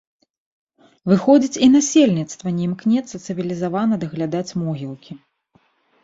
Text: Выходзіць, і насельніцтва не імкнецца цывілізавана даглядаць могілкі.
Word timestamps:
Выходзіць, 1.09 1.59
і 1.65 1.67
насельніцтва 1.73 2.47
не 2.55 2.63
імкнецца 2.67 3.15
цывілізавана 3.25 3.99
даглядаць 4.05 4.55
могілкі. 4.63 5.13